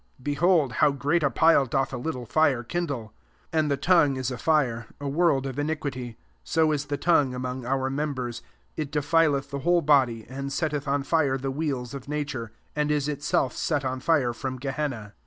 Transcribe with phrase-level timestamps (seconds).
[0.23, 3.13] Behold, how great a pile doth a little fire kindle!
[3.49, 7.67] 6 And the tongue t> a fire, a world of iniquity:[•©] is the tongue among
[7.67, 8.41] our members,
[8.75, 12.95] it defileth the whol^ body, and setteth on fire the wheels of nature; and t>
[12.97, 15.13] tV«tf//*set on fire from gehenna.